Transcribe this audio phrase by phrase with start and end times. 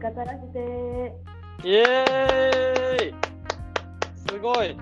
[0.00, 1.14] 語らせて
[1.62, 3.14] イエーイ
[4.28, 4.76] すごい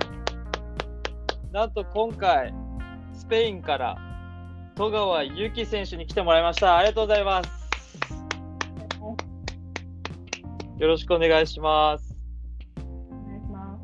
[1.50, 2.54] なんと今回、
[3.14, 3.96] スペインから
[4.76, 6.76] 戸川祐希選手に来てもらいました。
[6.76, 7.50] ありがとうございます。
[10.78, 12.16] よろしくお願いします。
[12.76, 12.82] お
[13.26, 13.82] 願いします。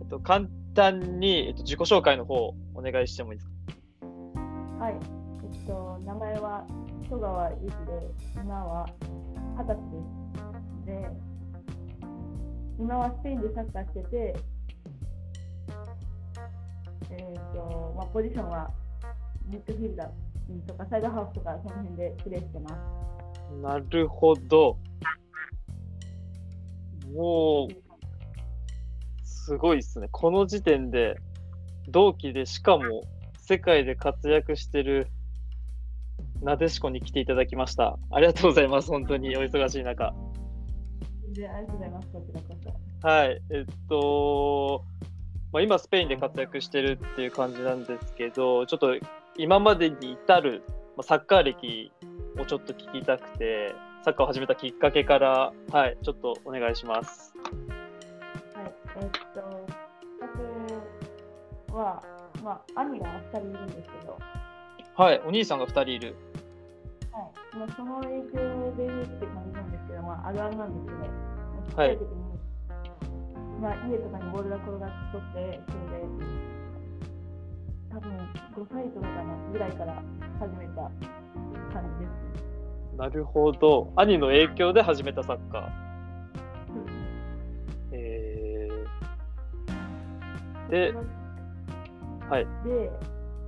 [0.00, 2.34] えっと、簡単に、えっと、自己紹介の方
[2.74, 3.54] お願いしてもいいですか？
[4.84, 4.94] はい。
[4.94, 4.96] え
[5.64, 6.66] っと、名前は
[7.08, 7.76] 戸川ゆきで、
[8.34, 8.86] 今は
[9.56, 10.25] 二十歳です。
[10.86, 11.10] で、
[12.78, 14.36] 今はスペインでサッカーしてて、
[17.10, 18.70] えっと、まあ、ポジションは
[19.48, 22.74] ミッドフィルダーとかサイドハーフとかその辺でプレーしてます。
[23.62, 24.78] なるほど。
[27.12, 27.74] もう、
[29.24, 30.08] すごいですね。
[30.10, 31.16] この時点で、
[31.88, 33.02] 同期で、しかも
[33.38, 35.08] 世界で活躍してる
[36.42, 37.98] なでしこに来ていただきました。
[38.10, 38.88] ありがとうございます。
[38.88, 40.14] 本当にお忙しい中。
[41.36, 42.08] で、ありがとうございます。
[42.12, 42.46] こちらこ
[43.02, 43.08] そ。
[43.08, 43.42] はい。
[43.50, 44.84] えっと、
[45.52, 48.94] まあ、今スペインで活躍してるっていう感じなんですけど、ちょっと
[49.36, 50.62] 今までに至る
[50.96, 51.92] まあサッカー歴
[52.38, 57.34] をちょっと聞きたくて、サッカーを始めたきっかけから、はい、ちょっとお願いします。
[58.54, 59.66] はい、えっと、
[61.66, 62.02] 僕は、
[62.42, 64.18] まあ、兄が2人いるんですけど、
[64.94, 66.14] はい、お兄さんが2人いる。
[67.12, 69.75] はいまあ、その影響でって感じなんです
[70.06, 70.98] けど、まあ、あるあるなんですけど、
[71.68, 72.16] ちっちゃい時に、
[73.60, 76.06] まあ、家とかにボールが転がっとって、それで、
[77.90, 78.12] 多分
[78.54, 80.02] 5歳とかかなぐらいから
[80.38, 80.90] 始めた
[81.72, 82.96] 感じですね。
[82.96, 83.92] なるほど。
[83.96, 85.62] 兄の影響で始めたサッカー。
[86.68, 87.06] そうですね
[87.92, 90.92] えー、で、
[92.28, 92.90] はい、で、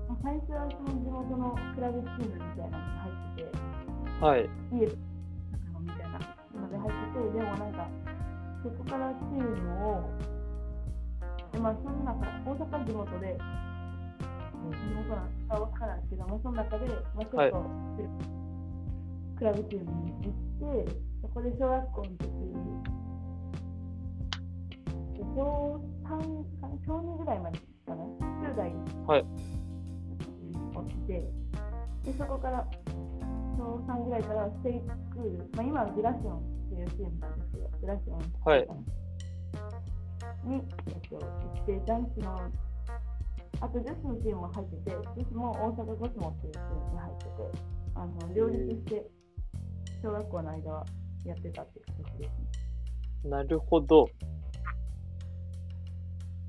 [0.09, 4.89] まあ、最初はその地元のクラブチームみたいなのが入ってて、はい、家
[6.69, 7.88] ので入ってて、でもなんか、
[8.62, 10.10] そこからチームを、
[11.53, 13.38] でまあ、その中、大阪地元で、
[14.70, 17.65] 地元なんかわからないですけど、まあ、その中で、まあ、ちょっと、
[19.38, 22.19] クラブチームに行って、そこで小学校の時
[25.19, 26.09] で小3
[26.60, 28.72] かな、小2ぐらいまでかな、10代
[29.06, 29.26] はい。
[30.88, 31.12] 起きて、
[32.04, 32.66] でそこから
[33.59, 38.69] 小3ぐらいからステイスクール、まあ、今はグラシオンっていうチームなんですけど、グラシオンはい
[40.44, 42.50] に、えっと、行って、男子の、
[43.61, 47.31] あと女子のチームも入ってて、女子も大阪ゴスモっていうチームに入ってて、
[47.94, 49.05] あの両立して
[50.03, 50.87] 小学校の間は
[51.25, 52.31] やってたって形です
[53.25, 53.31] ね。
[53.31, 54.09] なるほど。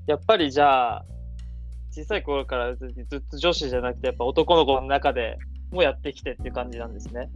[0.06, 1.04] やっぱりじゃあ、
[1.90, 5.36] 小さい頃からずずっと女子じゃなくて、やっぱ男の子の中で
[5.72, 7.28] もやってきてっていう感じなんですね。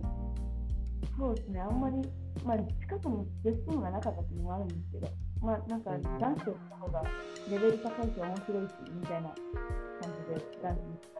[1.18, 1.96] そうですね、あんまり、
[2.42, 5.08] まあ、近くに女子チームがなかったっていうのもあるんですけど、
[5.40, 7.02] まあ、なんか男子とした方が
[7.50, 11.14] レベル高いし面白いし、みたいな感じで男子に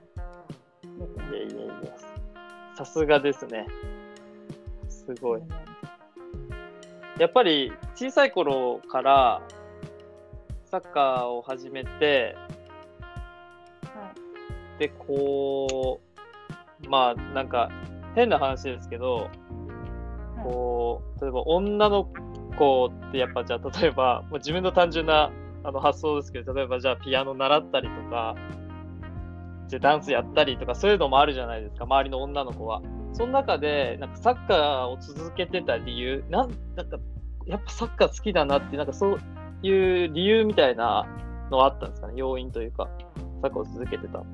[1.00, 1.74] やってまいやいやいや、
[2.76, 3.66] さすがですね。
[4.88, 5.42] すごい。
[7.18, 9.42] やっぱり小さい頃から
[10.64, 12.36] サッカーを始めて、
[13.82, 14.12] は
[14.76, 14.78] い。
[14.80, 16.00] で、こ
[16.84, 17.70] う、まあなんか
[18.14, 19.30] 変な話ですけど、
[20.44, 22.04] こう、例えば女の
[22.56, 25.32] 子ってやっぱじゃあ例えば、もう自分の単純な
[25.64, 28.36] あの発想ですけど、例えばじゃあピアノ習ったりとか、
[29.66, 32.82] じゃダンスやったりとかそういうのもあるじゃないですか、周りの女の子は。
[33.14, 36.98] その中で、なんかサッカーを続けてた理由、なんなんか
[37.46, 39.20] やっぱサッカー好きだなって、なんかそう
[39.62, 39.70] い
[40.06, 41.06] う理由みたいな
[41.50, 42.88] のはあったんですかね、要因というか、
[43.40, 44.18] サッカーを続けてた。
[44.18, 44.24] そ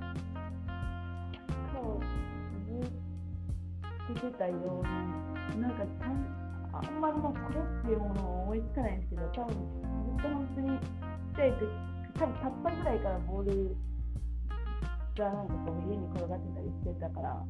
[4.13, 5.30] う、ずっとたように、
[5.61, 6.41] なんかたん
[6.73, 10.87] あんまりもうこれっていうものを思いつかないんですけど、多分ずっと本当にちっ
[11.37, 11.67] ちゃい時、
[12.15, 13.77] 多分たったぐらいからボール
[15.19, 17.45] がなんかこう家に転がってたりしてたから、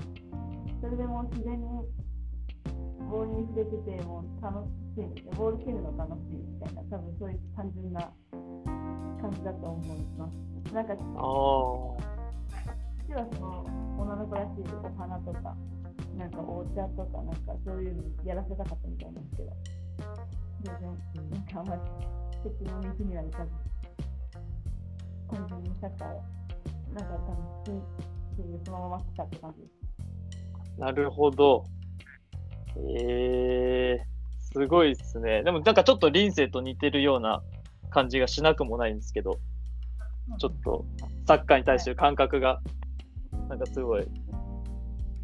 [0.80, 1.66] それでもう自然に
[3.10, 5.32] ボールに触れてて、もう楽しいんですよ。
[5.36, 8.00] ボール蹴るの楽しいみたいな、多分そういう単純な
[9.20, 10.28] 感じだと思いま
[10.66, 10.74] す。
[10.74, 10.98] なんかああ。
[13.06, 13.66] 実はその
[13.98, 15.54] 女の子らしいお花とか、
[16.16, 19.52] なんかお茶とか、なんかそういうのやらせたかったみたいなんですけど、
[20.62, 20.74] 全
[21.14, 21.82] 然、なんかあんまり
[22.42, 23.50] そっちの道には行かず、
[25.30, 26.08] 単純にサッカー、
[26.94, 29.80] なんか多分好きっていうそのまま来たって感じです。
[30.78, 31.64] なるほど。
[32.98, 34.10] ええ
[34.52, 35.42] すごいですね。
[35.44, 37.42] でもなんかちょっと臨世と似てるような
[37.90, 39.38] 感じがしなくもないんですけど、
[40.38, 40.84] ちょっと
[41.26, 42.60] サッカーに対してる感覚が、
[43.48, 44.06] なんかすごい、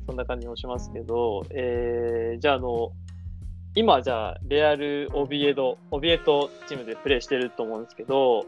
[0.06, 2.92] そんな感じもしますけど、えー、じゃああの、
[3.74, 8.46] 今じゃあ、レアル・オビエド、オビエトチームでプレーしてると思うんですけど、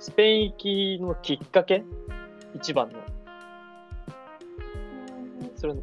[0.00, 1.84] スペイン行きのきっかけ？
[2.54, 2.98] 一番の。
[5.54, 5.80] それ、小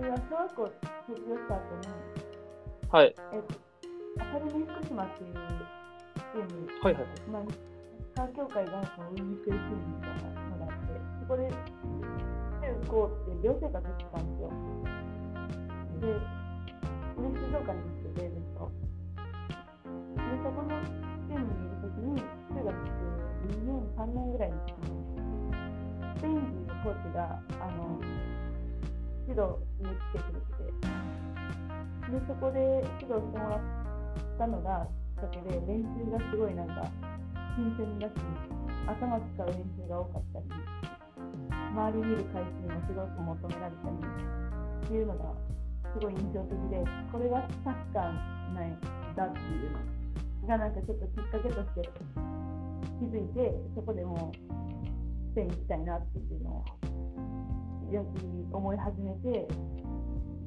[0.00, 0.70] 学校
[1.06, 1.88] 卒業した後に、
[2.90, 3.14] はい。
[3.34, 3.54] えっと、
[4.22, 7.02] アカデミー福島っていうチーム、はいはい。
[7.30, 7.42] まあ、
[8.16, 10.43] サッカー協会がその運営してるチームみたいな
[11.24, 11.56] そこで中
[12.86, 14.52] 高って寮生活してたんですよ。
[16.04, 16.20] で、で
[17.40, 18.68] 静岡に行ってて、ずっと。
[19.88, 20.68] で、そこの
[21.24, 22.20] チームにいるときに、
[22.52, 25.00] 中学2年、3年ぐらいの時に、
[26.14, 27.98] スペイン人のコーチが、あの、
[29.26, 30.76] 指導に来てくれてて、
[32.12, 33.60] で、そこで指導してもらっ
[34.36, 34.86] たのが
[35.16, 36.84] きっかけで、練習がすごいなんか、
[37.56, 38.12] 新鮮だし、
[38.86, 40.73] 頭使う練習が多かったり、
[41.74, 43.96] 周り見る回数もすごく求められたり
[44.86, 45.34] っていうのが
[45.92, 48.02] すごい印象的で、これがサッカー
[48.54, 48.78] なん
[49.16, 49.72] だっていう
[50.42, 51.90] のがなんかちょっときっかけとして
[53.00, 54.36] 気づいて、そこでもう
[55.32, 56.64] スペイン行きたいなっていうのを
[57.92, 58.06] やき
[58.52, 59.48] 思い始めて、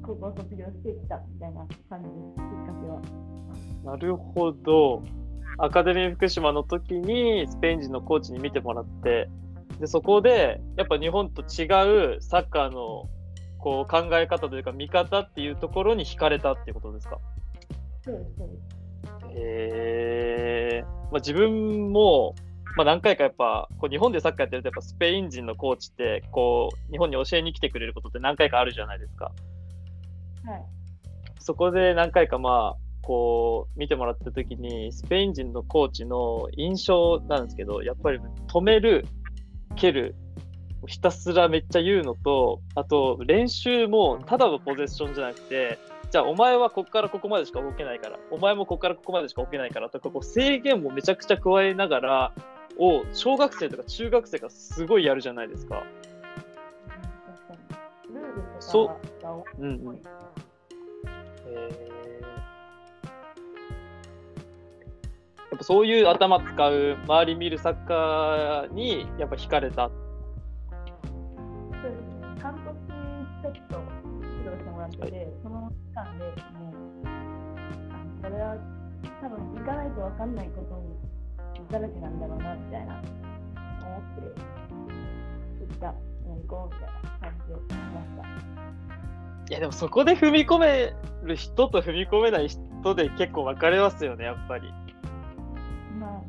[0.02, 3.92] 高校卒業してきたみたいな感じです、きっかけは。
[3.92, 5.02] なるほど。
[5.58, 9.28] アカデミー福島の時にスペイン人のコーチに見てもらって、
[9.80, 13.08] でそこでやっぱ日本と違うサッカーの
[13.58, 17.18] こう考え方というか見方っていうところに惹かれたっていうことですか？
[18.02, 18.78] そうです、そうです。
[19.34, 20.84] へえ。
[21.10, 22.34] まあ、自分も、
[22.76, 29.32] まあ、何回かやっぱこう日本でサッカーやってるとやっぱスペイン人のコーチってこう日本に教えに来てくれることって何回かあるじゃないですか。
[30.44, 30.64] はい。
[31.40, 39.06] そこで何回かまあこう見てもらった時にスペイン人のコーチの印象なんですけどやっぱり止める
[39.76, 40.14] 蹴る
[40.86, 45.78] ひたすらめっちゃ言うのとあと練習もただのポゼッションじゃなくて
[46.10, 52.32] じゃあお前はここからここまでしか動けないからお前もここからここまでしか動けないからとかこう制限もめちゃくちゃ加えながら
[52.78, 55.84] を小学生とか中学生がすごいやるじゃないですか。
[58.60, 58.96] そ
[59.58, 59.62] う。
[59.62, 59.96] うんうん。
[59.96, 61.97] へー
[65.58, 69.88] っぱそういう頭使う周り見るサッカーにやっぱ惹かれた。
[69.88, 69.94] そ
[71.80, 72.40] うですね。
[72.40, 72.64] 半年
[73.42, 73.82] ちょっと
[74.22, 76.24] 指導してもらってて、その期間で
[76.58, 78.56] もう、あこれは
[79.20, 84.22] 多分行かないと分かんないことだらけなんだろうなみたいな思って、
[85.66, 86.08] 行った、うん
[86.42, 88.28] 行こうみたいな感じでしました。
[89.50, 90.94] いやでもそこで踏み込め
[91.24, 94.72] る人と踏み込めない人で結構分かれますよね、やっぱり。
[95.98, 96.22] まあ、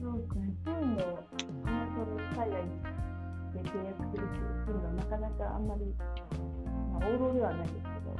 [0.00, 0.54] そうですね。
[0.62, 1.18] チームを
[1.64, 2.62] あんまり海外
[3.54, 4.30] で契約するっ
[4.64, 5.80] ていうのはなかなかあんまり、
[6.92, 8.14] まあ、王道ではないですけど、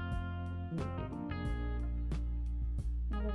[3.10, 3.32] まあでも、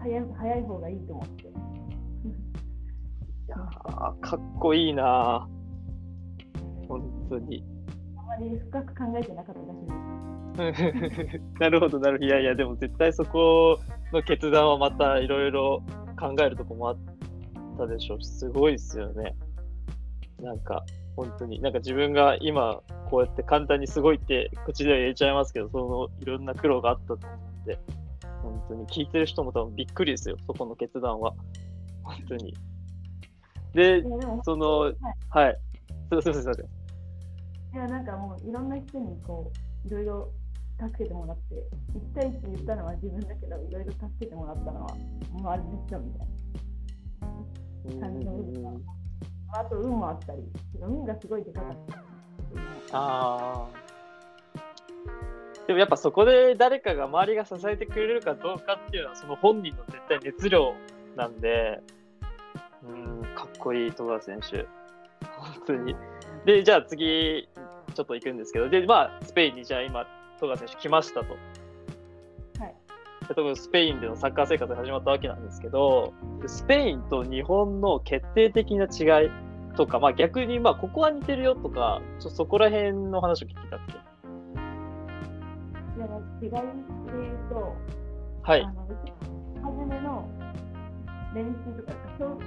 [0.00, 1.42] 早い早い方がいいと思って。
[1.42, 1.48] い
[3.48, 7.62] やーかっこいいなー本当に。
[8.16, 9.66] あまり深く考えてなかっただ
[10.64, 11.40] けです。
[11.60, 12.26] なるほど、なるほど。
[12.26, 13.78] いやいや、でも絶対そこ
[14.12, 15.82] の決断はまたいろいろ
[16.16, 16.96] 考えるとこもあっ
[17.78, 19.34] たでしょうし、すごいですよね。
[20.40, 20.84] なんか、
[21.16, 21.60] 本当に。
[21.60, 22.80] なんか自分が今、
[23.10, 27.78] こうやって簡単にすごいって口では言えちゃいますけど、そのいろんな苦労があったと思うんで、
[28.42, 31.32] 本当に聞いてる人も多分びっくりですよ、そこの決断は。
[32.02, 32.54] 本当に。
[33.74, 34.02] で
[34.44, 34.92] その、
[35.30, 35.58] はい。
[36.08, 36.64] すいません、すいません。
[36.64, 36.68] い
[37.78, 39.50] や、なんかもう、いろんな人にこ
[39.84, 40.32] う、いろいろ
[40.78, 41.54] 助けてもらって、
[41.94, 44.96] 一対一言ったのは自分だけど、いろいろ助けてもらったのは
[45.34, 46.36] 周りの人みたいな。
[48.00, 48.70] 感じの部分が
[49.52, 50.42] あと、運もあったり、
[50.80, 51.96] 運がすごいでかかった。
[52.92, 53.86] ああ。
[55.66, 60.74] でもやっぱそこで誰かが周りが支えてくれるかどうかっていうのはその本人の絶対熱量
[61.16, 61.80] なんで、
[62.84, 64.66] うん、かっこいい戸川選手。
[65.36, 65.96] 本当に。
[66.44, 67.48] で、じゃあ次、
[67.94, 70.06] ちょっと行くんですけど、で、まあ、スペインにじゃあ今、
[70.40, 71.36] 戸川選手来ましたと。
[72.60, 72.74] はい。
[73.28, 79.30] で特にスペインでのサッカー生活が始まったわけなんですけど、でスペインと日本の決定的な違い
[79.76, 83.92] とか、まあ逆に、まあここは似てるよとか、ちょそこら辺の話を聞きたくて。
[85.96, 86.06] いや
[86.42, 87.74] 違いで言うと、
[88.42, 88.70] はいあ。
[88.70, 88.86] の
[89.62, 90.28] 初めの
[91.34, 92.38] 練習とか衝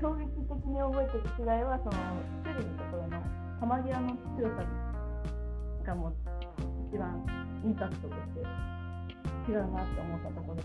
[0.00, 1.92] 衝撃的に覚えてる違いはその
[2.44, 3.18] 守備のところの
[3.60, 4.64] 球際の強さ
[5.86, 6.35] がもう
[6.92, 7.22] 一番
[7.64, 10.62] インパクトとして違うなって思ったところで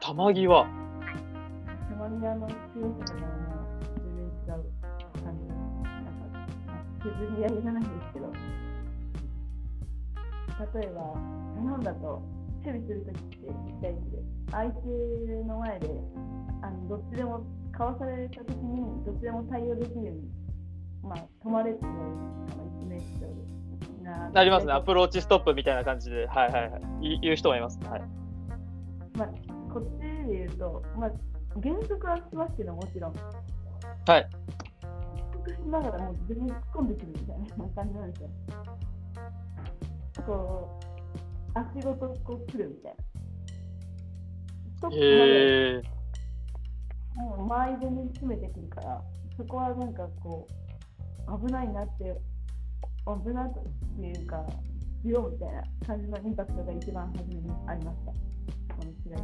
[0.00, 0.66] 球際。
[1.88, 4.68] 球際の強さがもう全然違う
[5.24, 6.36] 感じなんか
[7.02, 8.32] 削り合いじゃないんですけど
[10.74, 11.00] 例えば、
[11.60, 12.22] 日本だと
[12.64, 14.18] 守備するときって1対1で、
[14.50, 14.88] 相手
[15.44, 15.90] の前で
[16.62, 20.22] あのどっちでもかわされたときに、どっちでも対応できるように、
[21.02, 22.04] まあ、止まれっていうのが
[22.80, 23.55] 一名称で。
[24.34, 28.02] ありますね、アプローチストップみたいな感じで、はいはいはい、言う人もいます、はい
[29.16, 29.28] まあ、
[29.72, 31.10] こっちで言うと、まあ、
[31.62, 33.14] 原則はしますけど、もちろん。
[34.06, 34.28] はい。
[35.46, 38.30] しながらもう自分に突っ込んでくるみたいな感じなんですよ。
[40.26, 40.80] こ
[41.54, 43.04] う、足ごとこう来るみたいな。
[44.76, 45.82] ストップまで、
[47.16, 49.02] もう周りでに詰めてくるから、
[49.36, 50.46] そこはなんかこ
[51.26, 52.20] う、危ないなって、
[53.06, 54.44] 危ないっていうか、
[55.04, 58.12] 強みたいな感じのインパクトが一番初めにありました。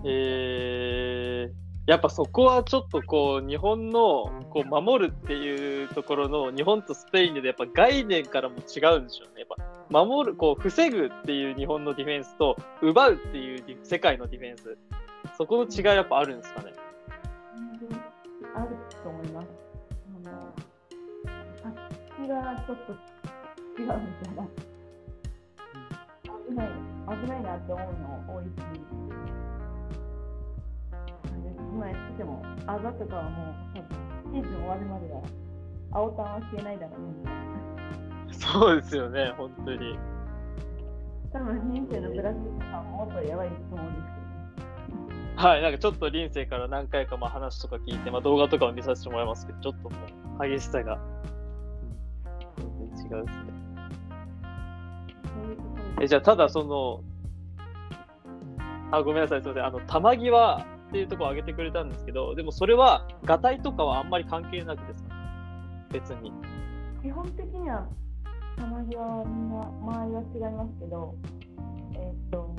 [0.04, 9.40] えーやっぱそこはちょっとこう日本のこう守るっていうところの日本とスペインでやっぱ概念からも違うんでしょうね。
[9.40, 9.48] やっ
[9.90, 14.78] ぱ守るこう防ぐっていう日本のディフェンスと奪うっていう世界のディフェンス
[15.36, 16.72] そこの違いやっぱあるんですかね。
[18.54, 19.48] あると思います。
[20.24, 20.54] あの
[21.64, 21.72] あっ
[22.24, 23.11] ちがちょっと
[23.78, 24.46] 違うみたいな。
[26.48, 26.68] 危ない
[27.22, 28.50] 危ないなって思うの多いし。
[31.72, 33.54] 今やってても、あざとかはもう、
[34.34, 35.22] シーズン終わるまでは、
[35.90, 37.32] 青タンは消えないだろうね。
[38.30, 39.98] そうですよね、本当に。
[41.32, 45.48] 多分、人生のブラジルさんももっとやばいと思うんですけど。
[45.48, 49.96] はい、なんかちょっと臨世から何回かまあ話とか聞いて、まあ、動画とかを見させてもらいますけど、ちょっとも
[50.38, 50.98] う激しさが
[52.58, 53.51] 全然違うですね。
[56.02, 57.04] えじゃあ、ただその、
[58.90, 59.66] あ、ごめんなさい、すみません。
[59.66, 65.14] あの、玉際っていうところを挙げてくれたんですけど、でもそれは、がたいとかはあんまり関係なくですか？
[65.92, 66.32] 別に。
[67.02, 67.86] 基本的には、
[68.56, 71.14] たまにはみんな周りは違いますけど、
[71.94, 72.56] えっ、と、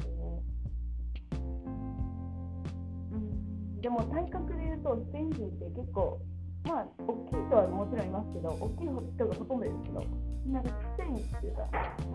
[3.12, 6.22] うん、でも体格で言うと、スペイン人って結構、
[6.66, 10.04] まあ、大きい人はもちろんいますけど、大きい人がほとんどですけど、
[10.48, 11.68] なんかスペインっていうか、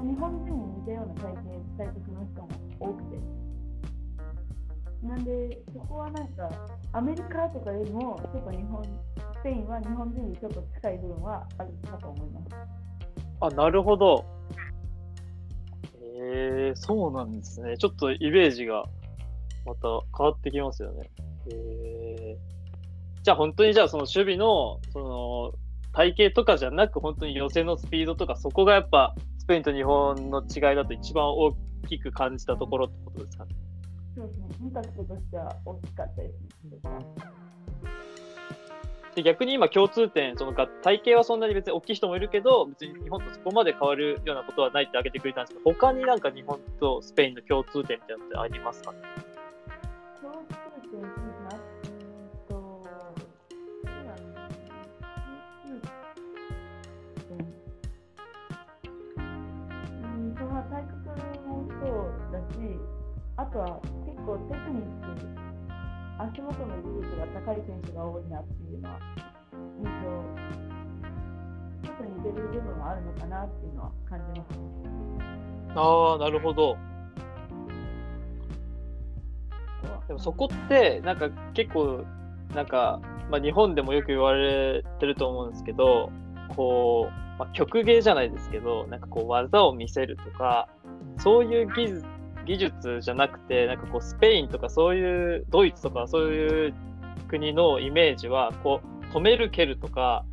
[0.02, 2.48] 日本人に似たような体型、体格の人も
[2.80, 3.18] 多くて。
[5.02, 6.50] なんで、そこはなんか、
[6.92, 8.88] アメリカとかよりも、ちょっと日本、ス
[9.44, 12.46] ペインは日本人にちょっと近い部分はあるかと思います。
[13.40, 14.24] あ、なるほど。
[16.20, 17.76] えー、そうなんですね。
[17.76, 18.84] ちょっとイメージが
[19.64, 21.10] また変わってきますよね。
[21.50, 22.07] えー、
[23.28, 25.52] じゃあ本当にじゃあその守備のその
[25.92, 31.54] 体型とかじゃなく本当に寄せのスピードとかそこがやっぱスペインと日本の違いだと一番大
[31.86, 33.50] きく感じたところってことですかね？
[34.16, 36.32] そうですね、インパクトとしては大きかったです
[36.64, 36.80] ね。
[39.14, 48.92] で逆に今共通点、その体型はそんなに別に大きい人もいるけど、別に日本とそこまで変わるようなことはないって挙げてくれたんですけど、他になんか日本とスペインの共通点みたいなのってありますか？
[48.92, 48.98] ね
[50.22, 50.48] 共通
[50.90, 51.27] 点
[63.58, 65.10] あとは結構テクニック、
[66.18, 69.00] 足元の技術が高い選手が多いなっていうのは
[69.78, 70.06] 印象、
[71.82, 74.60] ちょっと似てる部分はあるのかなっていうのは感じます。
[75.74, 76.76] ああ、なるほど。
[80.06, 82.04] でもそこって、なんか結構、
[82.54, 86.12] なんか、まあ、日本でもよく言われてると思うんですけど、
[86.54, 90.68] こう、まあ、曲芸じゃないですけど、なんかこう技を見せるとか、
[91.18, 92.17] そういう技術
[92.48, 96.74] 技術じゃなくて、なんかこう、スペインとかそういう、ドイツとかそういう
[97.28, 100.24] 国のイメージは、こう、止める、蹴るとか、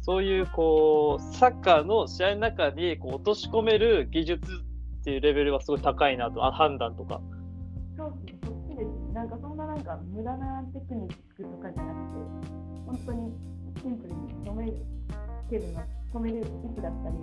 [0.00, 4.52] そういうこう、サッカーの試合の中にこう落とし込める技術
[5.00, 7.20] っていうレベルはすごい高いなと、あ判断とか。
[7.96, 8.14] そう、
[8.44, 9.14] そっちです。
[9.14, 12.54] なんかそんななんか無駄なテクニックとかじゃなくて、
[12.86, 13.32] 本当に
[13.82, 14.76] シンプルに止める、
[15.50, 17.16] 蹴るの、止める位置だったり、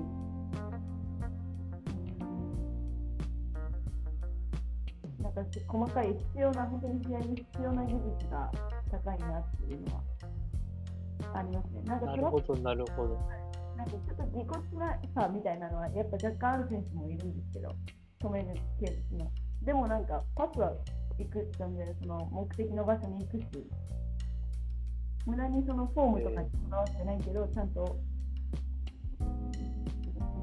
[5.36, 8.52] なんか細かい必要な、本当に試合に必要な技術が
[8.92, 10.02] 高いなっていうのは
[11.34, 11.82] ありますね。
[11.86, 13.20] なんかなるほど、なるほど。
[13.78, 17.76] なんかちょっとぎこちなさみたいなのは、やっぱ若干ある選手もいるんですけど、
[18.20, 19.32] 止めるケースの。
[19.64, 20.74] でもなんか、パスは
[21.18, 23.48] 行くってで、その目的の場所に行くし、
[25.26, 27.98] 無駄にそのフォームとかにこだわってないけど、ちゃんと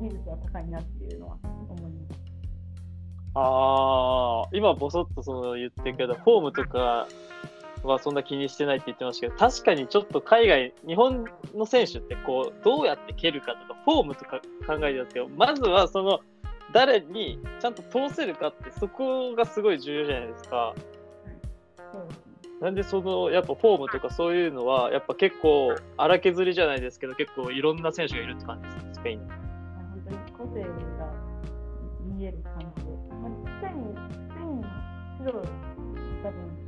[0.01, 2.28] 技術は高いなっていうのは思います。
[3.35, 7.07] ああ、今ぼそっとその言ってるけど、フォームとか
[7.83, 16.21] はそんな気にしてないって言ってましたけど、確かにちょっと海外、日本の選手ってこう、どうやって蹴るかとか、フォームとか考えてますけど、まずはその、
[16.73, 20.75] 誰にちゃんと通せるかって、そこがすごい重要じゃないですか。
[22.61, 29.31] なんでそのやっぱフォームとかそういうのはやっぱ結構荒削りじゃないですけど結構いろんな選手がいるって感じですねスペインに。
[29.31, 29.39] 本
[30.05, 30.69] 当に個性が
[32.03, 32.73] 見える感
[33.59, 34.69] じで、まあ、スペイン、の
[35.19, 35.49] 指導、
[36.23, 36.59] 多分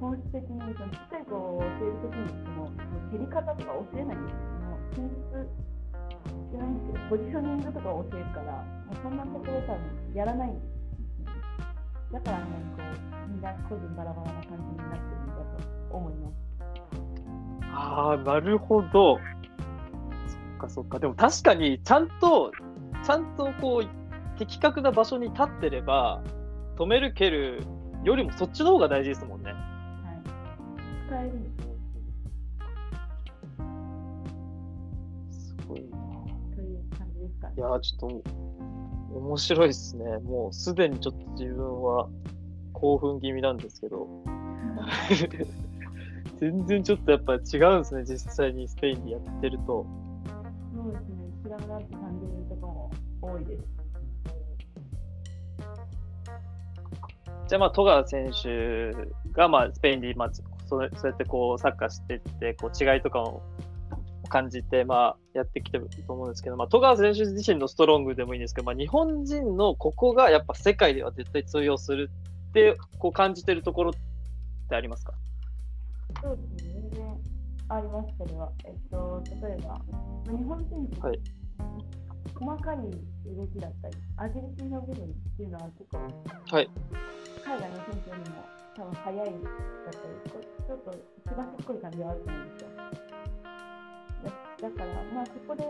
[0.00, 2.72] 本質的にそのちっちゃい子を教えるときにその
[3.12, 4.40] 蹴り方とか教えないんですよ。
[4.64, 5.48] もう戦術
[6.50, 10.80] じゃないんですけど、ポジショニングとかを教えるから、もうそんなところ多分やらないんです。
[12.12, 16.50] だからあんなにこう、みんな個人バラバラな感じになってるんだと思います。
[17.72, 19.18] ああなるほど。
[19.18, 22.52] そっかそっかでも確かにちゃんと
[23.04, 23.99] ちゃんとこう
[24.40, 26.22] 的確な場所に立ってれば
[26.76, 27.62] 止める蹴る
[28.04, 29.52] よりもそっちの方が大事ですもんね。
[29.52, 29.60] はい。
[31.06, 31.32] 使える
[35.30, 35.54] す。
[35.68, 35.98] ごいな。
[36.56, 37.54] という感じですかね。
[37.58, 37.60] い。
[37.60, 38.22] やちょっと
[39.14, 40.18] 面白いですね。
[40.18, 42.08] もうすでにちょっと自分は
[42.72, 44.08] 興奮気味なんですけど。
[46.38, 49.84] 全然ちょっとやっぱ違うんですね、実際にスペインでやってると。
[50.74, 53.89] そうですね、知らなく感じるところも多いです。
[57.50, 58.92] じゃあ、まあ、戸川選手
[59.32, 60.44] が、まあ、スペインで、まあ、そ
[60.84, 63.42] うそうやってこうサッカーしていってこう違いとかを
[64.28, 72.08] 感じて、まあ、やってきてると思うんですけど、まあ、戸川選手自身のストロングでもいいんですけど、まあ、日本人のここがやっぱ世界では絶対通用する
[72.50, 73.94] ってこう感じてるところっ
[74.68, 75.14] てありますか？
[76.22, 77.16] そうですね、全然
[77.68, 78.52] あります、それは。
[78.64, 79.80] えっと、例えば、ま
[80.28, 81.18] あ日本人って、はい
[82.34, 86.70] 細かい動きだったり、アジリティの部分っていうのは結構、はい。
[87.44, 88.44] 海外の選手よりも
[88.76, 89.36] 多分速いだったり、
[90.30, 90.98] こちょっとす
[91.36, 92.68] ばしっこい感じはあると思うんですよ。
[94.24, 95.64] だだから、まあそこで、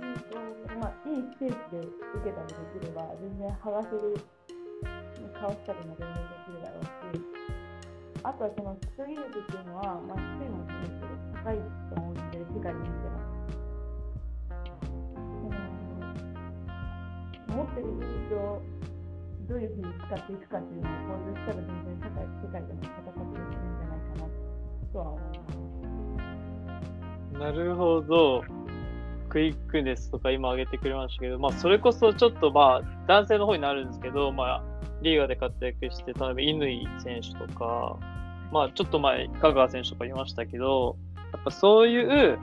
[0.00, 0.36] うんと
[0.78, 1.88] まあ、いいスペースで受
[2.24, 4.16] けたりできれば、全然剥がせる、
[5.38, 6.88] かわしたりも全然できるだろうし、
[8.22, 11.62] あとはその基礎技術っていうのは、まあ、スペインもそうですけど、高いと
[11.96, 13.18] 思うので、世界で見ても。
[17.48, 18.62] その持ってる技術を
[19.50, 24.30] どういうふうに使っていくかっていうのを向上したら全然世界世界でも戦っていけるんじゃないかな
[24.92, 25.50] とは思いま
[27.34, 27.38] す。
[27.40, 28.44] なるほど。
[29.28, 34.62] クイックネスとか今挙げてくれましたけど、まあ、それこそちょっとまあ、男性の方になるんですけど、まあ、
[35.02, 37.98] リーガーで活躍して、例えば乾選手とか、
[38.52, 40.96] まあ、ちょっと前、香川選手とかいましたけど、
[41.32, 42.38] やっぱそういう、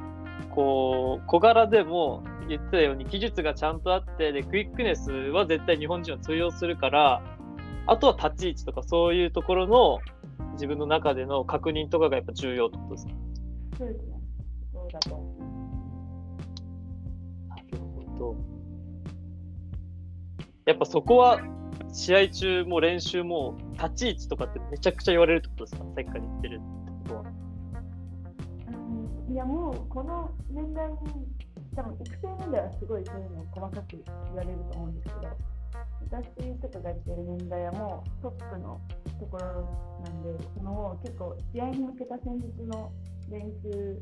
[0.50, 7.22] こう、小柄でも言ってたように技術がちゃんとあって、で、クイックネスは絶対日本人は通用するから、
[7.86, 10.00] あとは立ち位置とかそういうところの
[10.54, 13.14] 自分の中での確認とかがやっぱ重要ってことですか？
[13.78, 14.20] そうですね。
[14.74, 15.38] そうだと思う。
[17.50, 18.36] なるほど。
[20.66, 21.40] やっぱそこは
[21.94, 25.84] 試合中も練習も立ち位置とかってめちゃくちゃ言われるってことですか？
[25.86, 27.22] さっきから言ってるってことは。
[27.22, 27.26] う
[29.30, 30.98] んいやもうこの年代に
[31.78, 35.38] 多分育成年代はすごいそういうのを細かく言われると思うんですけど
[36.10, 38.82] 私とかがやってる年代はもうトップの
[39.20, 39.70] ところ
[40.04, 42.92] なんでその結構試合に向けた戦術の
[43.30, 44.02] 練習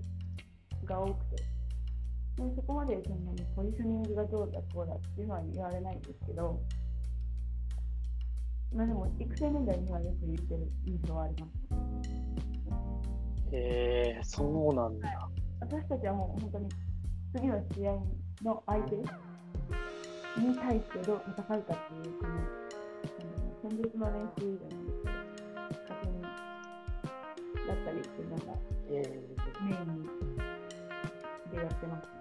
[0.86, 1.44] が多くて
[2.38, 6.58] でそこまでそんなにポジショニングがどうだこうだっていうのは言われないんですけど
[8.74, 11.54] まあでも育成年代にはよく言ってる印象はあります。
[13.52, 15.30] へえそうなんだ。
[15.62, 16.68] 私たちはもう本当に
[17.36, 17.92] 次の試合
[18.44, 19.06] の相手に
[20.56, 22.66] 対してどう戦うかっていうこの、うん
[23.68, 28.44] 戦術の練習じゃないですけど確認だったりっていうのが
[28.92, 28.94] え
[29.64, 30.06] メイン
[31.52, 32.16] でやってますね。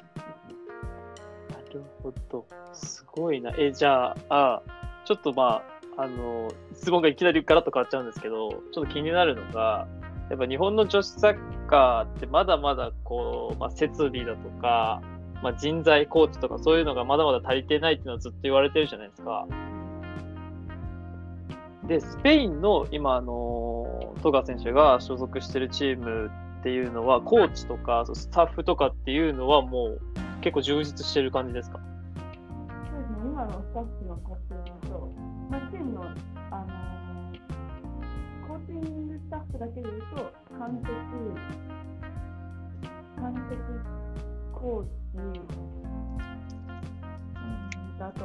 [1.50, 2.46] なるほど。
[2.72, 3.52] すごいな。
[3.58, 4.62] え、じゃあ、あ
[5.04, 5.62] ちょっとま
[5.98, 9.86] あ、あの、質問がいきなりガラッと変わっちゃうんですけど、ちょっと気になるのが、
[10.30, 15.02] やっぱ日本の女子サッカーってまだまだこう、まあ、設備だとか、
[15.42, 19.46] まあ、人材、コーチとかそういうのがまだまだ足りてないっていうのはずっと言われてるじゃないですか。
[21.86, 30.00] で、スペインの今、あの、戸川選手が所属してるチームっていうのは、コーチとかスタッフとかっていうのはもう
[30.40, 31.78] 結構充実してる感じですか？
[32.90, 34.54] そうですね、今のスタッフの活動
[34.88, 35.12] と、
[35.50, 36.04] まあ、チームの、
[36.50, 36.74] あのー
[38.48, 40.88] コーチングスタッフだけでいうと、監督、
[43.16, 43.58] 監督、
[44.52, 45.20] コーチ、う
[48.00, 48.20] ん、あと、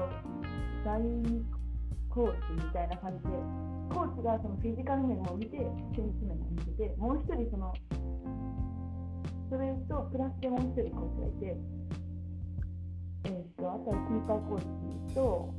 [0.86, 1.44] 第二
[2.10, 3.30] コーチみたいな感じで、
[3.90, 5.58] コーチがそのフィジカル面を見て、
[5.96, 7.74] 戦術面を見てて、もう一人その、
[9.50, 11.58] それとプラスでもう一人コーチがいて、
[13.26, 15.54] えー、と、あとはキーパーコーチと、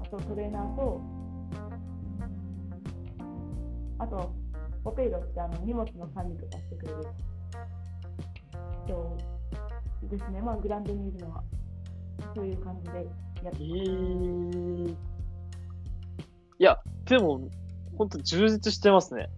[0.00, 1.19] あとトレーナーと、
[4.00, 4.34] あと、
[4.84, 7.02] オペイロってあの荷物の管理とかしてくれる
[8.86, 9.18] 人
[10.08, 10.40] ですね。
[10.40, 11.44] まあ、グラウンドにいるのは、
[12.34, 13.04] そういう感じで
[13.44, 14.96] やってえー、い
[16.58, 17.42] や、でも、
[17.98, 19.28] 本当充実してますね。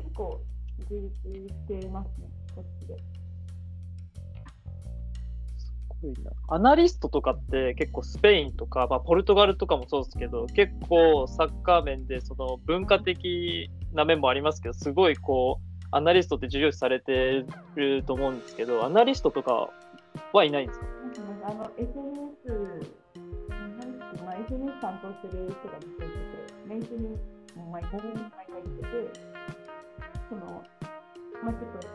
[0.00, 0.42] 結構
[0.90, 2.28] 充実してますね、
[6.48, 19.70] アナリストとかって結構スペインとか、まあ、ポルトガルとかもそうですけど、結構サッカー面でその文化的な面もありますけど、すごいこう、アナリストって重要視されてると思うんですけど、アナリストとか
[20.32, 20.86] はいないんですか？
[21.48, 21.94] あの SNS、
[24.24, 26.20] まあ、SNS 担当してる人がずっといてて、
[26.68, 27.16] 練習に
[27.72, 29.20] 毎回毎回行ってて、
[30.28, 30.62] その、
[31.42, 31.88] まあ、ちょっと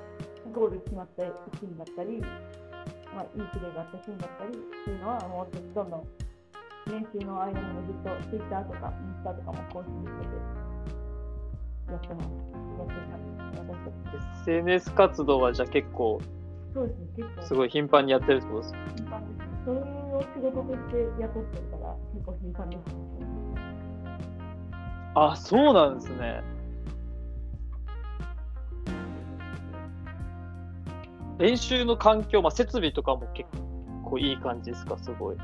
[0.59, 2.23] ゴール決まったシーンだったり、
[3.13, 5.89] まあ、いいプレーがあったシーンだったりっていうのは、もうどん。
[5.89, 6.04] どん。
[6.88, 10.34] 練習の間にもずっと Twitter とかインスタとかも更新してて、
[11.91, 12.28] やってます。
[12.80, 12.93] やって
[13.56, 16.19] た私たち ?SNS 活動はじゃあ結構、
[16.74, 17.41] そうですね、結構。
[17.43, 19.50] すごい頻繁にやってるってことですか頻繁です。
[19.65, 22.93] それを仕事として雇ってるから、結構頻繁ですね。
[25.13, 25.95] あ、そうなん。
[25.95, 26.41] ですね。
[31.41, 33.49] 練習の環境、まあ、設備とかも結
[34.06, 35.38] 構いい感じですか、すごい。
[35.38, 35.43] ま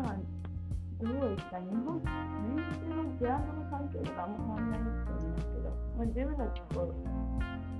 [0.00, 0.16] あ、
[0.98, 6.94] どうですか、日本、練習のグラウンドの環境とかあんま変わんないと思うんですけど、まあ、自分たちこう、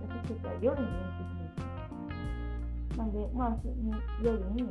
[0.05, 3.57] 私たちは夜に練習するんですなんで、まあ、
[4.22, 4.64] 夜に、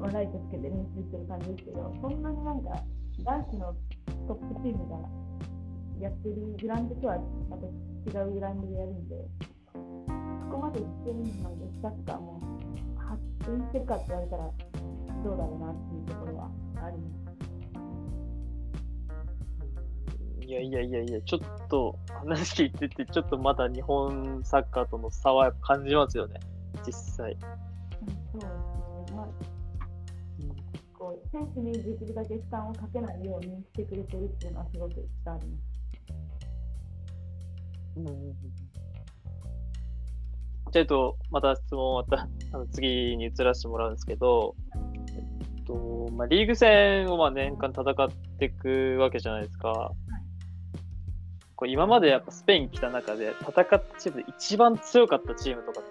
[0.00, 2.70] まあ、ライトつけて練習してる感じですけど、そんなになんか、
[3.24, 3.74] 男子の
[4.30, 5.02] トップチームが
[5.98, 7.18] やってるグラウンドとは
[7.50, 9.16] また違うグラウンドでやるんで、
[10.52, 12.38] こまで一緒になんで、サッカーも
[12.98, 14.50] 発展してるかって言われたら、
[15.24, 17.22] どうだろうなっていうところはあります。
[20.46, 26.38] いやいやいやいや、ちょっと話聞いてて、ちょっとまだ日本サッカーとの差は感じますよね、
[26.86, 27.32] 実際。
[27.32, 29.16] うんそうですね。
[29.16, 29.28] まあ、
[30.98, 35.72] こう、選手にできるだけ負担をかけないようにしてくれてるっていうのはすごく伝わります。
[37.94, 38.61] じゃ
[40.74, 44.54] あ、えっと、また質問また あの次に移らせてもらうんですけど、
[45.56, 49.92] えっとまあ、リーグ戦をまあ年間戦っていくわけじゃないですか。
[51.56, 55.90] こう今までやっぱスペイン来た中で戦ったチームで一番強かったチームとかって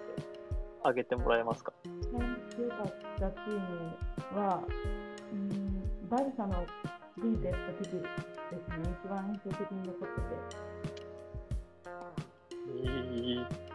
[0.80, 1.72] 挙げてもらえますか？
[1.84, 2.86] 一番強かっ
[3.18, 3.52] たチー
[4.34, 4.62] ムは、
[5.32, 6.66] うん、バルサの
[7.16, 8.84] ビーテスとピピですね。
[9.02, 11.02] 一番印象的に残ってて。
[12.66, 13.71] えー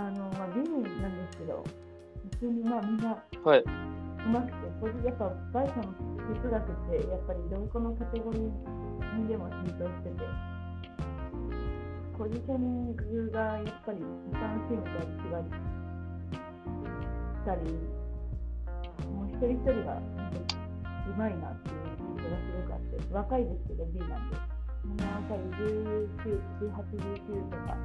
[0.00, 1.62] あの、まあ、ビーなんですけど、
[2.32, 3.60] 普通にまあみんなはい。
[3.60, 5.92] うまくて、それでやっぱバルサの
[6.34, 8.42] 哲学って、やっぱりどこのカテゴリー
[9.18, 10.24] にでも浸透してて、
[12.16, 13.98] ポジショニングがやっぱり
[14.32, 14.88] 他のチームと
[15.36, 15.48] は違っ
[17.44, 17.72] たり、
[19.08, 20.00] もう一人一人がう
[21.16, 21.76] まいなっていう
[22.12, 24.36] 印象がすごくあって、若いですけど、B なんで、
[24.84, 26.08] みんな若い19、
[26.60, 26.84] 18、
[27.24, 27.76] 19とか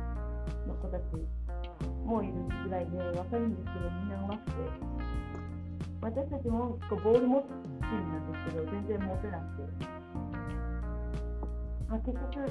[0.67, 1.03] の子たち
[2.05, 2.33] もういる
[2.65, 4.51] ぐらいで若いんですけど、みんなうまくて、
[6.01, 10.05] 私たちもこうボール持つチームなんですけど、全然持てなくて。
[11.89, 12.45] まあ、結局、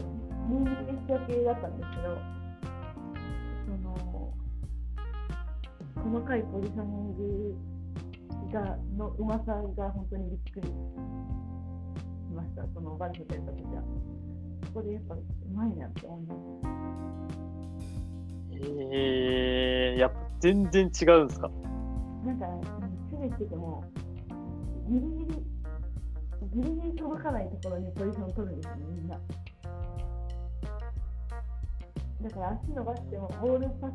[0.50, 2.18] 2位で引き分けだったんですけど、
[3.66, 4.34] その、
[6.02, 7.56] 細かいポジショニング
[8.52, 10.72] がのうまさが本当にびっくりし
[12.34, 13.82] ました、そのバルサとやった時は。
[14.66, 17.13] そこでやっぱうまいなって思いまし
[18.92, 21.48] えー、やっぱ全然違うんですか？
[21.48, 22.26] た。
[22.26, 22.64] なんか、守
[23.12, 23.84] 備してても、
[24.88, 25.26] ギリギリ、
[26.54, 29.20] ギリギリ届かないところにポジションを取るんですよね、みんな。
[32.22, 33.94] だから足伸ばしても、ボールパス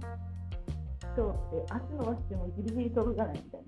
[1.15, 3.67] 通って、足伸ばしてもギリギリ届かないみたいな。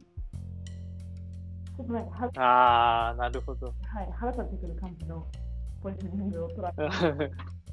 [1.77, 3.67] ちょっとなんかは、ああ、なるほど。
[3.67, 5.25] はい、腹立ってくる感じの
[5.81, 7.31] ポジショニングを取られて。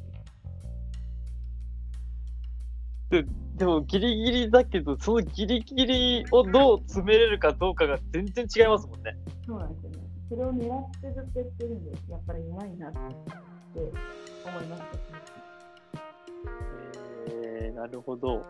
[3.10, 3.24] で
[3.56, 9.16] でもギリギリだけど、そのギリギリをどう詰めれるかどうかが全然違いますもんね。
[9.46, 9.98] そうなんですよね。
[10.28, 12.98] それを狙ってずっとやってるんで、やっぱりうまいなって
[14.46, 14.86] 思いました。
[17.30, 18.44] えー、なるほど。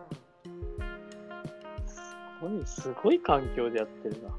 [1.87, 2.01] す
[2.41, 4.29] ごい、すごい環境でやってるな。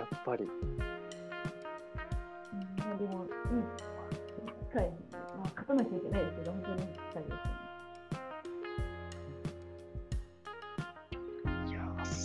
[0.00, 0.44] やっぱり。
[0.44, 0.46] う
[2.94, 3.30] ん、でも、いい
[4.68, 7.55] 機会、まあ、勝たなきゃいけないですけど、本当にいい機会です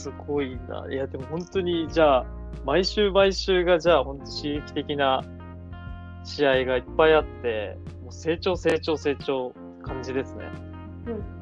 [0.01, 0.87] すごいな。
[0.89, 2.25] いや、でも本当に、じゃあ、
[2.65, 5.21] 毎週毎週が、じゃあ、本当刺激的な
[6.23, 10.49] 試合がいっぱいあって、もう成長、成長、成長、感じですね。
[11.05, 11.41] そうですね。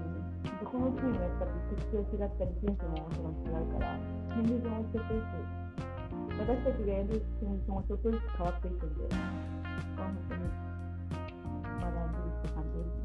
[0.61, 1.51] どこのチームやっぱり
[1.87, 3.97] 特徴違ったり、選手ももちろん違うから、
[4.35, 5.23] 戦術もちょっとずつ、
[6.39, 9.15] 私たちがやる戦術もちょっとずつ変わっていくんで、
[9.95, 10.43] 本当に
[11.79, 12.99] 学んでるって感じ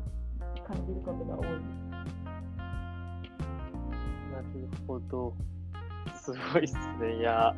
[0.62, 1.73] 感じることが多いです。
[4.86, 5.34] ほど。
[6.14, 7.18] すごいっすね。
[7.18, 7.54] いや、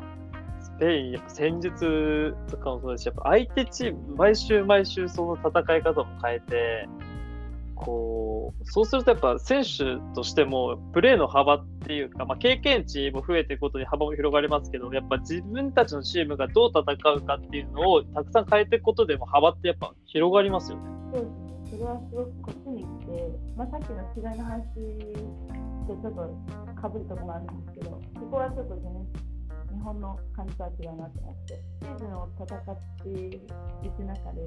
[0.61, 6.89] スペイン、やっぱ戦術とかもそうですし、やっぱ相手チーム、毎週毎週その戦い方も変えて、
[7.77, 16.83] こう、そうするとやっぱ選手としても、プレーの幅っていうか、まあ、経験値も増えていくことに幅も広がりますけど、やっぱ自分たちのチームがどう戦
[17.15, 20.85] うかっていうのをたくさん変えていくことでも幅ってやっぱ広がりますよね。
[21.15, 21.27] そう。
[21.71, 24.63] それはすごくこっちに来て、まあ、さっきの違いの話
[25.87, 28.83] とちょっとかぶるところがあるんですけど、そこはちょっとね、
[29.73, 33.37] 日本の感じとは違うなと思って、シーズンを戦って
[33.87, 34.47] いく中で、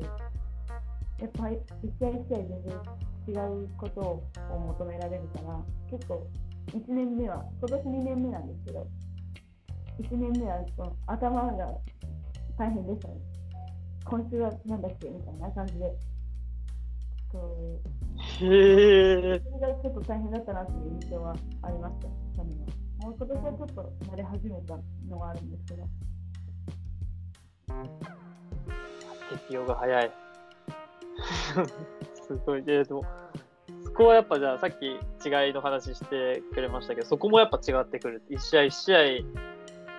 [1.19, 2.79] やっぱり一試合一試合全然
[3.27, 3.31] 違
[3.65, 4.23] うことを
[4.57, 5.59] 求められるから、
[5.91, 6.25] 結構
[6.67, 8.87] 1年目は、今年2年目なんですけど、
[9.99, 11.77] 1年目はその頭が
[12.57, 13.15] 大変でしたね。
[14.05, 15.93] 今週はなんだっけみたいな感じで。
[17.31, 19.41] そうへえ。
[19.43, 22.07] それがちょっと大変だったなっていう印象はありました、
[22.39, 22.65] 去年は。
[22.99, 24.77] もう今年はちょっと慣れ始めた
[25.09, 25.83] のがあるんですけど、
[29.47, 30.11] 適応が早い。
[32.27, 32.63] すごい。
[32.67, 33.03] えでも、
[33.83, 34.89] そこはやっぱじゃあさっき違
[35.49, 38.21] いの話してくれましたけど、そこもやっぱ違ってくる。
[38.29, 39.01] 一試合一試合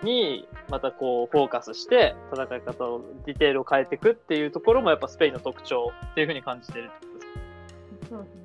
[0.02, 8.16] にまたこうフォーカスして戦い方を、ディテールを変えていくっていうところもやっぱスペインの特徴っていうふうに感じてるってことですか？
[8.16, 8.39] そうです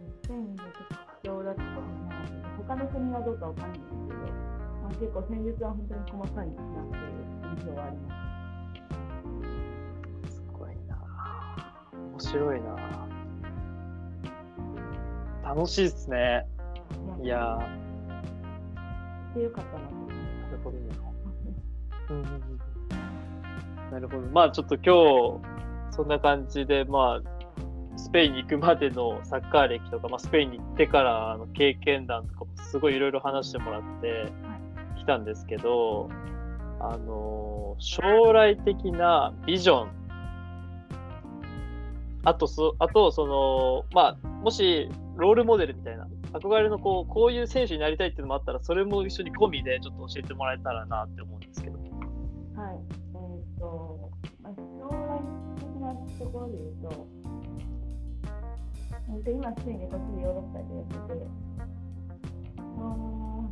[2.76, 4.20] 他の国はどうかわかんないですけど、
[4.84, 7.16] まあ、結構戦術は本当に細かいなっていう
[7.56, 8.10] 印象はありま
[10.28, 10.36] す。
[10.36, 10.98] すごいな
[12.12, 12.76] 面白いな
[15.46, 16.46] 楽しいですね。
[17.24, 17.38] いや
[19.38, 20.92] よかったななまるほどね。
[20.92, 22.14] す。
[22.14, 22.60] うんうんうん
[23.92, 24.28] なるほど。
[24.34, 27.35] まあちょっと今日、そんな感じで、まあ、
[28.06, 34.32] スペインに行くまでのサッカー歴とか、まあ、スペインに行ってからの経験談とかもすごいいろいろ話してもらって
[34.96, 36.08] きたんですけど、
[36.80, 39.90] あの、将来的なビジョン、
[42.26, 51.80] あとそ、あと、その、まあ、もし、ロールモデルみたいな、憧れのこう、こういう選手になりたいっていうのもあったら、それも一緒に込みでちょっと教えてもらえたらなって思うんですけど。
[51.80, 54.12] はい、えっ、と、
[54.44, 55.20] まあ、将来
[55.56, 57.15] 的なところで言うと、
[59.16, 61.28] 本当今、ついにこっちでヨーロッパでやってて、
[62.58, 63.50] あの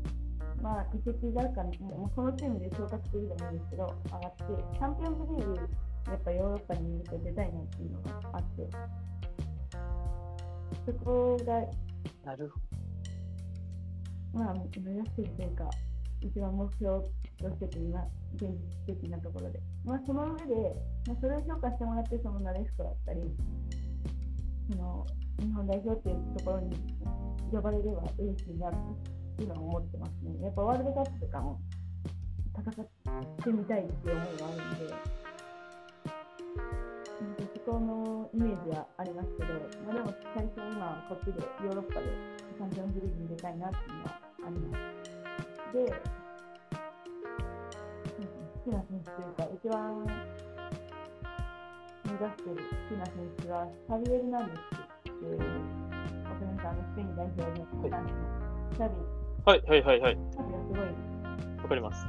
[0.62, 4.43] まあ、移籍があるか、もうこのチームで昇格するでもいいんですけど、上がって、
[4.78, 8.69] チャンピオンズリーグ、やっぱヨーロッパにいると出たいなっていうのがあって、
[10.86, 11.54] そこが
[12.26, 12.60] なるほ
[14.34, 15.69] どまあ、目指してるというか、
[16.19, 18.04] 一番目標としてて今、
[18.36, 18.49] 現
[18.88, 19.62] 実的なところで。
[19.86, 20.76] まあ、その上で、
[21.08, 23.21] まあ、それを評価してもらって、そのナレスコだったり、
[24.69, 25.06] その
[25.39, 26.77] 日本代表っていうところに
[27.51, 28.73] 呼ばれれば嬉しいなっ
[29.37, 30.43] ていうのは思ってますね。
[30.43, 31.59] やっぱワールドカップとかも
[32.55, 32.85] 戦っ
[33.43, 34.93] てみたいっていう思いがあるんで、
[37.23, 39.53] なんかそこのイメージはありますけど、
[39.85, 42.05] まあ、でも最初今こっちでヨーロッパで
[42.57, 44.81] チャンピオンズリーグに出たいなっていうのはあります。
[45.73, 45.79] で、
[48.63, 50.05] 好きな選手というか、一番
[52.05, 54.82] 目指してる好きな選手はサビエル・ナンデスって
[55.23, 58.19] いう、わかりますかあのスペイン代表のフランスの
[58.75, 58.95] シャビ、
[59.45, 60.17] はいはいはいはい。
[60.31, 60.79] シャビはすごい
[61.63, 62.07] わかります。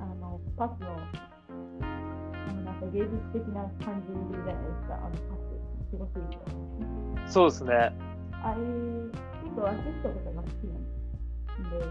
[0.00, 0.86] あのパスの
[1.80, 5.48] あのなんか芸術的な感じじゃないですか、あのパス、
[5.90, 7.30] すごくいいと思う。
[7.30, 7.72] そうですね。
[8.42, 8.60] あれ、
[9.42, 11.82] 結構アシストとかが好きなんで、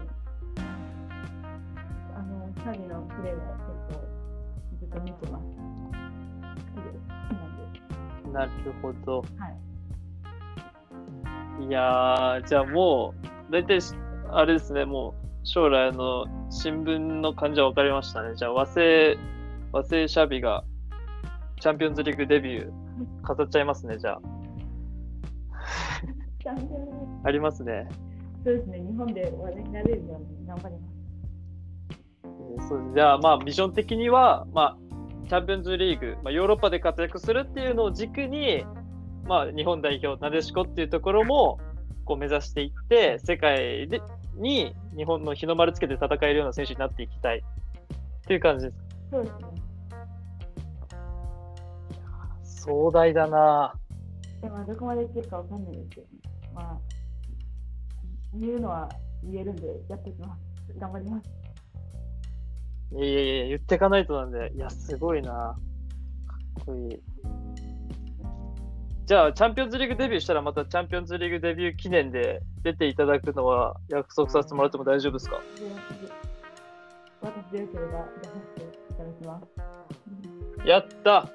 [2.16, 4.08] あの、シャビのプレーは結構
[4.80, 5.44] ずっと見てます。
[6.74, 7.47] 好きです。
[8.32, 8.50] なる
[8.82, 9.20] ほど。
[9.38, 9.58] はい。
[11.66, 13.14] いやー、じゃあも
[13.48, 13.94] う、大体し、
[14.30, 18.34] あれですね、もう、将来の新聞の感じは分かりましたね。
[18.36, 19.18] じゃあ、和製、
[19.72, 20.64] 和製シャビが、
[21.60, 22.72] チャンピオンズリーグデビュー、
[23.22, 24.20] 飾っちゃいますね、じゃあ。
[27.24, 27.88] ありますね。
[28.44, 30.94] そうですね、日本で話題になれるように頑張ります。
[32.24, 34.87] えーそうじゃあ、まあ、ビジョン的には、まあ、
[35.28, 38.64] チャンピオンズリーグ、まあ、ヨーロッパで活躍するっていうのを軸に、
[39.26, 41.60] まあ、日本代表、なでしこっていうところも、
[42.06, 44.00] こう目指していって、世界で
[44.36, 49.44] に日本の日の丸つけて戦えるような選手になっていきたいっていう感じですかそうですね。
[52.42, 53.74] 壮大だな
[54.40, 56.12] でも、どこまでいけるかわかんないですけど、ね、
[56.54, 56.78] まあ、
[58.34, 58.88] 言うのは
[59.22, 60.78] 言えるんで、やっていきます。
[60.78, 61.47] 頑張ります。
[62.92, 65.56] いやいや、言っていかないとなんで、いや、すごいなか
[66.62, 67.00] っこいい。
[69.06, 75.40] じゃあ、チャンピオンズリーグデビューしたら、またチャンピオンズリーグデビュー記念で出ていただくのは約束させてもらっても大丈夫ですか？
[77.20, 79.40] 私でよければ出させていただきま
[80.62, 80.68] す。
[80.68, 81.28] やった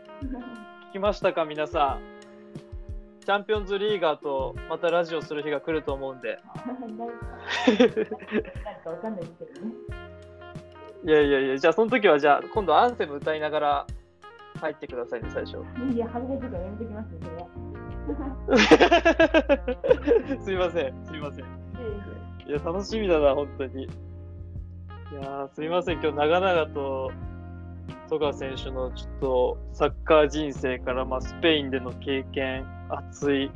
[0.89, 2.13] 聞きましたか、皆さん。
[3.25, 6.39] チャンピオンズリーガーとまたラジオする日が来ると思うんで。
[6.75, 6.97] 何
[8.83, 9.71] かわかんないですけどね。
[11.05, 13.87] いやいやいや、じゃあその時はじゃあ今度アンセム歌いながら
[14.61, 15.57] 入ってくださいね、最初。
[15.93, 17.35] いや、恥ずかしいからやめてきますよ、それ
[18.55, 20.39] は。
[20.43, 21.45] すいません、すいません。
[22.47, 23.83] いや、楽しみだな、本当に。
[23.83, 23.87] い
[25.15, 27.11] やーすいません、今日長々と
[28.09, 33.51] 戸川選手のちょっとサッカー人生から、まあ、スペインでの経験、熱い、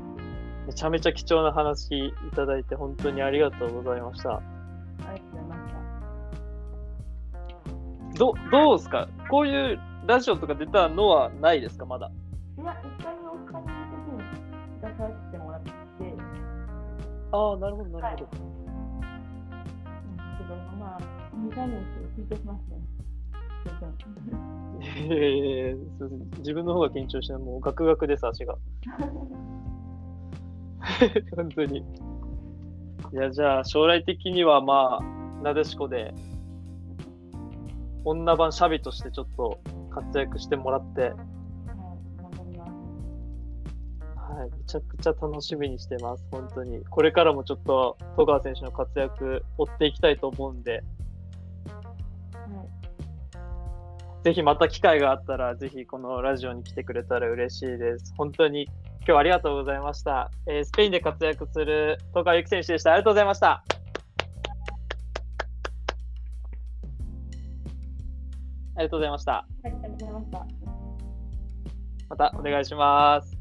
[0.68, 4.36] めちゃめちゃ貴重な話いただいて、本当にありがとうございました。
[4.36, 4.42] あ
[5.14, 5.47] りがとうござい。
[8.18, 9.08] どどうですか？
[9.30, 11.86] こういうラジオとか出たのはないですか？
[11.86, 12.12] まだ。
[12.58, 13.72] いや、一回オフ会の時
[14.14, 14.18] に
[14.82, 15.72] 出させてもらって、
[17.32, 18.18] ああ、なるほど、なはい。
[18.18, 18.42] るほど。
[18.44, 18.48] うん
[20.38, 21.00] けど、まあ、
[21.36, 21.82] 2回目緊
[22.30, 22.78] 張しますね。
[23.66, 23.88] 緊張
[24.80, 25.28] いやいや
[25.68, 28.56] いやすいません自分の方が緊張して、もうガクガクです、足が。
[31.36, 31.80] 本当に。
[31.80, 31.84] い
[33.16, 36.14] や、じゃあ、将来的には、まあ、なでしこで、
[38.08, 41.10] 女版シャビとしてちょっと活躍してもらって、は
[44.46, 46.84] い、めちゃくちゃ楽しみにしてます、本当に。
[46.86, 50.80] これからもちょっと、戸川選手の活躍、追っていきたいと思うんで、は
[54.22, 54.24] い。
[54.24, 58.14] ぜひまた機会があったら、ぜひこのラジオに来てくれたら嬉しいです。
[58.18, 58.68] 本当に
[59.00, 60.32] 今日はありがとうございました。
[60.46, 62.92] えースペインで活躍する戸川由紀選手でした。
[62.92, 63.64] ありがとうございました。
[68.78, 69.32] ありがとうございました。
[69.32, 70.46] はい、ありがとうございました。
[72.10, 73.37] またお願いします。